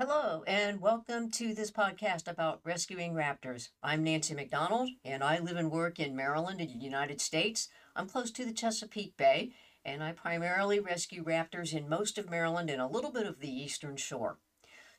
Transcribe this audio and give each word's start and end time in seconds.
Hello, 0.00 0.42
and 0.46 0.80
welcome 0.80 1.30
to 1.32 1.52
this 1.52 1.70
podcast 1.70 2.26
about 2.26 2.62
rescuing 2.64 3.12
raptors. 3.12 3.68
I'm 3.82 4.02
Nancy 4.02 4.32
McDonald, 4.32 4.88
and 5.04 5.22
I 5.22 5.40
live 5.40 5.58
and 5.58 5.70
work 5.70 6.00
in 6.00 6.16
Maryland 6.16 6.58
in 6.58 6.68
the 6.68 6.82
United 6.82 7.20
States. 7.20 7.68
I'm 7.94 8.08
close 8.08 8.30
to 8.30 8.46
the 8.46 8.54
Chesapeake 8.54 9.18
Bay, 9.18 9.52
and 9.84 10.02
I 10.02 10.12
primarily 10.12 10.80
rescue 10.80 11.22
raptors 11.22 11.74
in 11.74 11.86
most 11.86 12.16
of 12.16 12.30
Maryland 12.30 12.70
and 12.70 12.80
a 12.80 12.86
little 12.86 13.12
bit 13.12 13.26
of 13.26 13.40
the 13.40 13.52
eastern 13.52 13.96
shore. 13.96 14.38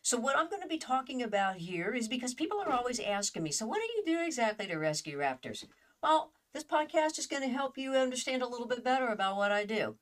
So, 0.03 0.19
what 0.19 0.37
I'm 0.37 0.51
going 0.51 0.61
to 0.61 0.67
be 0.67 0.77
talking 0.77 1.23
about 1.23 1.55
here 1.55 1.95
is 1.95 2.07
because 2.07 2.35
people 2.35 2.61
are 2.61 2.71
always 2.71 2.99
asking 2.99 3.41
me, 3.41 3.49
so 3.51 3.65
what 3.65 3.79
do 3.79 3.87
you 3.95 4.03
do 4.05 4.23
exactly 4.23 4.67
to 4.67 4.75
rescue 4.75 5.17
raptors? 5.17 5.65
Well, 6.03 6.31
this 6.53 6.63
podcast 6.63 7.17
is 7.17 7.25
going 7.25 7.41
to 7.41 7.49
help 7.49 7.75
you 7.75 7.93
understand 7.93 8.43
a 8.43 8.47
little 8.47 8.67
bit 8.67 8.83
better 8.83 9.07
about 9.07 9.35
what 9.35 9.51
I 9.51 9.65
do. 9.65 9.95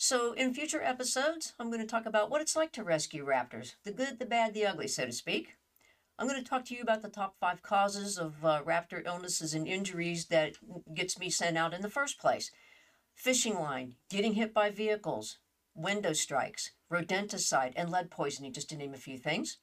So, 0.00 0.32
in 0.34 0.54
future 0.54 0.80
episodes, 0.80 1.54
I'm 1.58 1.70
going 1.70 1.80
to 1.80 1.86
talk 1.86 2.06
about 2.06 2.30
what 2.30 2.40
it's 2.40 2.54
like 2.54 2.70
to 2.74 2.84
rescue 2.84 3.26
raptors 3.26 3.74
the 3.82 3.90
good, 3.90 4.20
the 4.20 4.26
bad, 4.26 4.54
the 4.54 4.64
ugly, 4.64 4.86
so 4.86 5.04
to 5.04 5.10
speak. 5.10 5.56
I'm 6.16 6.28
going 6.28 6.40
to 6.40 6.48
talk 6.48 6.64
to 6.66 6.74
you 6.76 6.82
about 6.82 7.02
the 7.02 7.08
top 7.08 7.34
five 7.40 7.62
causes 7.62 8.16
of 8.16 8.44
uh, 8.44 8.62
raptor 8.62 9.04
illnesses 9.04 9.54
and 9.54 9.66
injuries 9.66 10.26
that 10.26 10.54
gets 10.94 11.18
me 11.18 11.30
sent 11.30 11.58
out 11.58 11.74
in 11.74 11.82
the 11.82 11.90
first 11.90 12.20
place 12.20 12.52
fishing 13.16 13.56
line, 13.56 13.96
getting 14.08 14.34
hit 14.34 14.54
by 14.54 14.70
vehicles, 14.70 15.38
window 15.74 16.12
strikes, 16.12 16.70
rodenticide, 16.92 17.72
and 17.74 17.90
lead 17.90 18.08
poisoning, 18.08 18.52
just 18.52 18.68
to 18.68 18.76
name 18.76 18.94
a 18.94 18.98
few 18.98 19.18
things. 19.18 19.58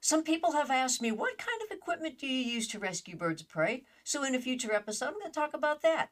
Some 0.00 0.22
people 0.22 0.52
have 0.52 0.70
asked 0.70 1.02
me, 1.02 1.12
what 1.12 1.36
kind 1.36 1.60
of 1.62 1.76
equipment 1.76 2.18
do 2.18 2.26
you 2.26 2.50
use 2.50 2.66
to 2.68 2.78
rescue 2.78 3.14
birds 3.14 3.42
of 3.42 3.50
prey? 3.50 3.84
So, 4.04 4.24
in 4.24 4.34
a 4.34 4.40
future 4.40 4.72
episode, 4.72 5.08
I'm 5.08 5.12
going 5.20 5.26
to 5.26 5.38
talk 5.38 5.52
about 5.52 5.82
that. 5.82 6.08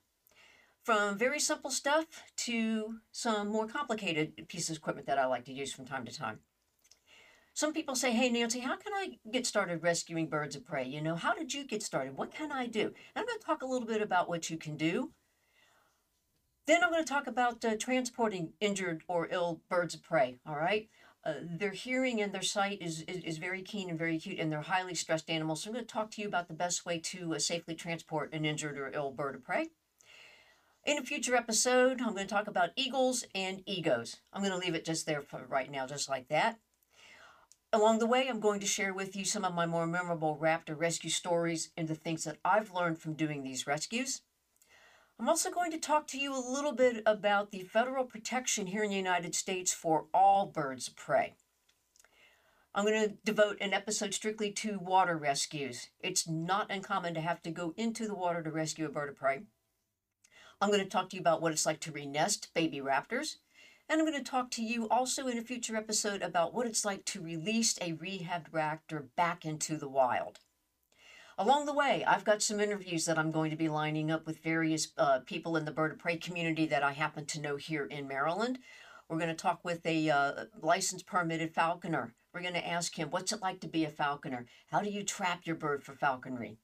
From 0.85 1.17
very 1.17 1.39
simple 1.39 1.71
stuff 1.71 2.07
to 2.39 2.97
some 3.13 3.49
more 3.49 3.69
complicated 3.69 4.49
pieces 4.49 4.71
of 4.71 4.77
equipment 4.79 5.07
that 5.07 5.19
I 5.19 5.27
like 5.27 5.45
to 5.45 5.53
use 5.53 5.73
from 5.73 5.87
time 5.87 6.05
to 6.05 6.13
time. 6.13 6.41
Some 7.55 7.73
people 7.73 7.95
say, 7.95 8.13
Hey, 8.13 8.31
Nancy, 8.31 8.61
how 8.61 8.77
can 8.77 8.93
I 8.93 9.19
get 9.31 9.47
started 9.47 9.83
rescuing 9.83 10.27
birds 10.27 10.57
of 10.57 10.65
prey? 10.65 10.85
You 10.85 11.01
know, 11.01 11.15
how 11.15 11.35
did 11.35 11.55
you 11.55 11.65
get 11.65 11.83
started? 11.83 12.17
What 12.17 12.35
can 12.35 12.51
I 12.51 12.67
do? 12.67 12.87
And 12.87 12.95
I'm 13.17 13.27
going 13.27 13.39
to 13.39 13.47
talk 13.47 13.63
a 13.63 13.67
little 13.67 13.87
bit 13.87 14.03
about 14.03 14.29
what 14.29 14.51
you 14.51 14.57
can 14.57 14.77
do. 14.77 15.13
Then 16.67 16.83
I'm 16.83 16.91
going 16.91 17.05
to 17.05 17.13
talk 17.13 17.27
about 17.27 17.65
uh, 17.65 17.77
transporting 17.79 18.55
injured 18.61 19.03
or 19.07 19.29
ill 19.31 19.61
birds 19.69 19.95
of 19.95 20.03
prey. 20.03 20.39
All 20.47 20.57
right. 20.57 20.89
Uh, 21.25 21.35
their 21.43 21.71
hearing 21.71 22.21
and 22.21 22.33
their 22.33 22.43
sight 22.43 22.79
is, 22.81 23.03
is, 23.03 23.23
is, 23.23 23.39
very 23.39 23.63
keen 23.63 23.89
and 23.89 23.99
very 23.99 24.17
acute, 24.17 24.41
and 24.41 24.51
they're 24.51 24.63
highly 24.63 24.95
stressed 24.95 25.31
animals. 25.31 25.63
So 25.63 25.71
I'm 25.71 25.75
going 25.75 25.87
to 25.87 25.93
talk 25.93 26.11
to 26.13 26.21
you 26.21 26.27
about 26.27 26.49
the 26.49 26.55
best 26.55 26.85
way 26.85 26.99
to 26.99 27.35
uh, 27.37 27.39
safely 27.39 27.77
transport 27.77 28.33
an 28.33 28.45
injured 28.45 28.77
or 28.77 28.91
ill 28.93 29.13
bird 29.13 29.37
of 29.37 29.45
prey. 29.45 29.69
In 30.85 30.99
a 30.99 31.03
future 31.03 31.37
episode, 31.37 32.01
I'm 32.01 32.13
going 32.13 32.27
to 32.27 32.35
talk 32.35 32.49
about 32.49 32.71
eagles 32.75 33.25
and 33.37 33.63
egos. 33.67 34.17
I'm 34.33 34.43
going 34.43 34.53
to 34.53 34.59
leave 34.59 34.75
it 34.75 34.85
just 34.85 35.07
there 35.07 35.23
for 35.23 35.47
right 35.49 35.71
now, 35.71 35.87
just 35.87 36.09
like 36.09 36.27
that. 36.27 36.59
Along 37.73 38.01
the 38.01 38.07
way, 38.07 38.27
I'm 38.27 38.41
going 38.41 38.59
to 38.59 38.67
share 38.67 38.93
with 38.93 39.15
you 39.15 39.25
some 39.25 39.45
of 39.45 39.55
my 39.55 39.65
more 39.65 39.87
memorable 39.87 40.37
raptor 40.43 40.77
rescue 40.77 41.09
stories 41.09 41.71
and 41.77 41.87
the 41.87 41.95
things 41.95 42.25
that 42.25 42.39
I've 42.45 42.75
learned 42.75 42.99
from 42.99 43.15
doing 43.15 43.45
these 43.45 43.65
rescues. 43.65 44.23
I'm 45.21 45.29
also 45.29 45.53
going 45.53 45.71
to 45.71 45.79
talk 45.79 46.09
to 46.09 46.19
you 46.19 46.35
a 46.35 46.51
little 46.51 46.73
bit 46.73 47.01
about 47.07 47.53
the 47.53 47.63
federal 47.63 48.05
protection 48.05 48.67
here 48.67 48.83
in 48.83 48.91
the 48.91 48.97
United 48.97 49.37
States 49.37 49.73
for 49.73 50.07
all 50.13 50.47
birds 50.47 50.89
of 50.89 50.97
prey. 50.97 51.35
I'm 52.75 52.85
going 52.85 53.09
to 53.09 53.15
devote 53.25 53.59
an 53.61 53.73
episode 53.73 54.15
strictly 54.15 54.51
to 54.51 54.81
water 54.81 55.17
rescues. 55.17 55.91
It's 56.01 56.27
not 56.27 56.73
uncommon 56.73 57.15
to 57.15 57.21
have 57.21 57.41
to 57.43 57.53
go 57.53 57.73
into 57.77 58.09
the 58.09 58.17
water 58.17 58.43
to 58.43 58.51
rescue 58.51 58.87
a 58.87 58.89
bird 58.89 59.11
of 59.11 59.17
prey. 59.17 59.43
I'm 60.63 60.71
going 60.71 60.79
to 60.79 60.89
talk 60.89 61.11
to 61.11 61.17
you 61.17 61.21
about 61.21 61.43
what 61.43 61.51
it's 61.51 61.67
like 61.67 61.81
to 61.81 61.91
renest 61.91 62.55
baby 62.55 62.79
raptors. 62.79 63.39
And 63.89 64.01
I'm 64.01 64.07
going 64.07 64.17
to 64.17 64.31
talk 64.31 64.49
to 64.53 64.63
you 64.63 64.89
also 64.89 65.27
in 65.27 65.37
a 65.37 65.43
future 65.43 65.75
episode 65.75 66.23
about 66.23 66.55
what 66.55 66.69
it's 66.69 66.85
like 66.85 67.05
to 67.07 67.21
release 67.21 67.77
a 67.79 67.95
rehabbed 67.95 68.53
raptor 68.53 69.07
back 69.17 69.45
into 69.45 69.77
the 69.77 69.89
wild. 69.89 70.39
Along 71.37 71.67
the 71.67 71.75
way, 71.75 72.05
I've 72.07 72.25
got 72.25 72.43
some 72.43 72.61
interviews 72.61 73.07
that 73.07 73.19
I'm 73.19 73.33
going 73.33 73.51
to 73.51 73.57
be 73.57 73.69
lining 73.69 74.13
up 74.13 74.25
with 74.25 74.39
various 74.39 74.93
uh, 74.97 75.19
people 75.27 75.57
in 75.57 75.65
the 75.65 75.73
bird 75.73 75.91
of 75.91 75.99
prey 75.99 76.17
community 76.17 76.67
that 76.67 76.85
I 76.85 76.93
happen 76.93 77.27
to 77.27 77.41
know 77.41 77.57
here 77.57 77.87
in 77.87 78.07
Maryland. 78.07 78.61
We're 79.09 79.19
going 79.19 79.31
to 79.31 79.35
talk 79.35 79.65
with 79.65 79.85
a 79.85 80.11
uh, 80.11 80.45
licensed 80.63 81.07
permitted 81.07 81.53
falconer. 81.53 82.15
We're 82.33 82.43
going 82.43 82.55
to 82.55 82.65
ask 82.65 82.97
him, 82.97 83.11
what's 83.11 83.33
it 83.33 83.43
like 83.43 83.59
to 83.63 83.69
be 83.69 83.85
a 83.85 83.91
falconer? 83.91 84.47
How 84.71 84.81
do 84.81 84.91
you 84.91 85.03
trap 85.03 85.41
your 85.45 85.57
bird 85.57 85.83
for 85.83 85.95
falconry? 85.95 86.59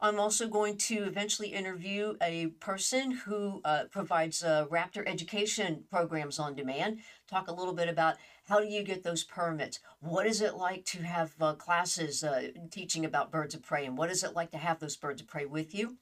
I'm 0.00 0.20
also 0.20 0.46
going 0.46 0.76
to 0.76 1.02
eventually 1.04 1.48
interview 1.48 2.14
a 2.22 2.48
person 2.60 3.10
who 3.10 3.60
uh, 3.64 3.84
provides 3.90 4.44
uh, 4.44 4.66
raptor 4.66 5.02
education 5.04 5.84
programs 5.90 6.38
on 6.38 6.54
demand. 6.54 7.00
Talk 7.28 7.48
a 7.48 7.52
little 7.52 7.74
bit 7.74 7.88
about 7.88 8.14
how 8.46 8.60
do 8.60 8.66
you 8.66 8.84
get 8.84 9.02
those 9.02 9.24
permits? 9.24 9.80
What 9.98 10.24
is 10.24 10.40
it 10.40 10.54
like 10.54 10.84
to 10.86 11.02
have 11.02 11.34
uh, 11.40 11.54
classes 11.54 12.22
uh, 12.22 12.50
teaching 12.70 13.04
about 13.04 13.32
birds 13.32 13.56
of 13.56 13.62
prey? 13.62 13.86
And 13.86 13.98
what 13.98 14.08
is 14.08 14.22
it 14.22 14.36
like 14.36 14.52
to 14.52 14.58
have 14.58 14.78
those 14.78 14.96
birds 14.96 15.20
of 15.20 15.26
prey 15.26 15.46
with 15.46 15.74
you? 15.74 15.96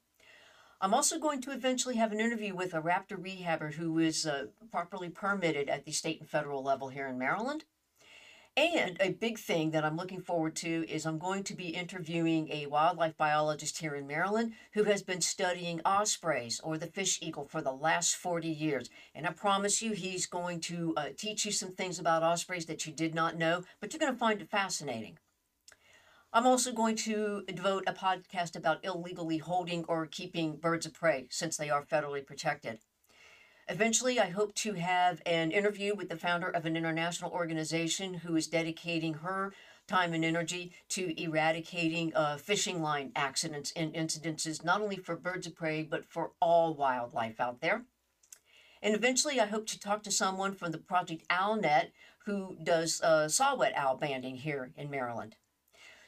I'm 0.78 0.92
also 0.92 1.18
going 1.18 1.40
to 1.40 1.52
eventually 1.52 1.96
have 1.96 2.12
an 2.12 2.20
interview 2.20 2.54
with 2.54 2.74
a 2.74 2.82
raptor 2.82 3.16
rehabber 3.16 3.72
who 3.72 3.98
is 3.98 4.26
uh, 4.26 4.48
properly 4.70 5.08
permitted 5.08 5.70
at 5.70 5.86
the 5.86 5.92
state 5.92 6.20
and 6.20 6.28
federal 6.28 6.62
level 6.62 6.90
here 6.90 7.06
in 7.06 7.16
Maryland. 7.18 7.64
And 8.58 8.96
a 9.00 9.10
big 9.10 9.38
thing 9.38 9.72
that 9.72 9.84
I'm 9.84 9.98
looking 9.98 10.22
forward 10.22 10.56
to 10.56 10.88
is 10.88 11.04
I'm 11.04 11.18
going 11.18 11.44
to 11.44 11.54
be 11.54 11.68
interviewing 11.68 12.48
a 12.50 12.64
wildlife 12.64 13.14
biologist 13.18 13.76
here 13.76 13.94
in 13.94 14.06
Maryland 14.06 14.54
who 14.72 14.84
has 14.84 15.02
been 15.02 15.20
studying 15.20 15.82
ospreys 15.84 16.58
or 16.64 16.78
the 16.78 16.86
fish 16.86 17.18
eagle 17.20 17.44
for 17.44 17.60
the 17.60 17.72
last 17.72 18.16
40 18.16 18.48
years. 18.48 18.88
And 19.14 19.26
I 19.26 19.32
promise 19.32 19.82
you, 19.82 19.92
he's 19.92 20.24
going 20.24 20.60
to 20.60 20.94
uh, 20.96 21.08
teach 21.18 21.44
you 21.44 21.52
some 21.52 21.72
things 21.72 21.98
about 21.98 22.22
ospreys 22.22 22.64
that 22.64 22.86
you 22.86 22.94
did 22.94 23.14
not 23.14 23.36
know, 23.36 23.62
but 23.78 23.92
you're 23.92 24.00
going 24.00 24.14
to 24.14 24.18
find 24.18 24.40
it 24.40 24.50
fascinating. 24.50 25.18
I'm 26.32 26.46
also 26.46 26.72
going 26.72 26.96
to 26.96 27.42
devote 27.52 27.84
a 27.86 27.92
podcast 27.92 28.56
about 28.56 28.82
illegally 28.82 29.36
holding 29.36 29.84
or 29.84 30.06
keeping 30.06 30.56
birds 30.56 30.86
of 30.86 30.94
prey 30.94 31.26
since 31.30 31.58
they 31.58 31.68
are 31.68 31.84
federally 31.84 32.26
protected. 32.26 32.78
Eventually, 33.68 34.20
I 34.20 34.30
hope 34.30 34.54
to 34.56 34.74
have 34.74 35.20
an 35.26 35.50
interview 35.50 35.96
with 35.96 36.08
the 36.08 36.16
founder 36.16 36.48
of 36.48 36.66
an 36.66 36.76
international 36.76 37.32
organization 37.32 38.14
who 38.14 38.36
is 38.36 38.46
dedicating 38.46 39.14
her 39.14 39.52
time 39.88 40.12
and 40.12 40.24
energy 40.24 40.72
to 40.90 41.20
eradicating 41.20 42.14
uh, 42.14 42.36
fishing 42.36 42.80
line 42.80 43.10
accidents 43.16 43.72
and 43.74 43.92
incidences, 43.92 44.64
not 44.64 44.80
only 44.80 44.96
for 44.96 45.16
birds 45.16 45.48
of 45.48 45.56
prey, 45.56 45.82
but 45.82 46.04
for 46.04 46.30
all 46.40 46.74
wildlife 46.74 47.40
out 47.40 47.60
there. 47.60 47.82
And 48.82 48.94
eventually, 48.94 49.40
I 49.40 49.46
hope 49.46 49.66
to 49.68 49.80
talk 49.80 50.04
to 50.04 50.12
someone 50.12 50.54
from 50.54 50.70
the 50.70 50.78
Project 50.78 51.26
OwlNet 51.28 51.90
who 52.24 52.56
does 52.62 53.00
uh, 53.00 53.28
saw-whet 53.28 53.72
owl 53.76 53.96
banding 53.96 54.36
here 54.36 54.70
in 54.76 54.90
Maryland. 54.90 55.34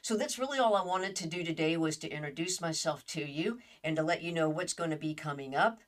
So 0.01 0.15
that's 0.15 0.39
really 0.39 0.59
all 0.59 0.75
I 0.75 0.85
wanted 0.85 1.13
to 1.17 1.27
do 1.27 1.43
today 1.43 1.75
was 1.75 1.97
to 1.97 2.09
introduce 2.09 2.61
myself 2.61 3.05
to 3.07 3.29
you 3.29 3.59
and 3.83 3.97
to 3.97 4.03
let 4.03 4.21
you 4.21 4.31
know 4.31 4.47
what's 4.47 4.73
going 4.73 4.91
to 4.91 4.95
be 4.95 5.13
coming 5.13 5.55
up. 5.55 5.79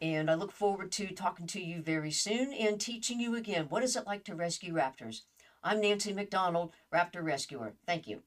And 0.00 0.30
I 0.30 0.34
look 0.34 0.52
forward 0.52 0.90
to 0.92 1.08
talking 1.08 1.46
to 1.48 1.60
you 1.60 1.82
very 1.82 2.10
soon 2.10 2.54
and 2.54 2.80
teaching 2.80 3.20
you 3.20 3.36
again 3.36 3.66
what 3.68 3.82
is 3.82 3.96
it 3.96 4.06
like 4.06 4.24
to 4.24 4.34
rescue 4.34 4.72
raptors. 4.72 5.22
I'm 5.62 5.80
Nancy 5.82 6.14
McDonald, 6.14 6.72
Raptor 6.92 7.22
Rescuer. 7.22 7.74
Thank 7.84 8.08
you. 8.08 8.22